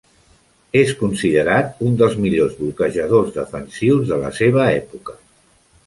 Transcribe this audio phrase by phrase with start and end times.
[0.79, 5.21] És considerat un dels millors bloquejadors defensius de la seva època.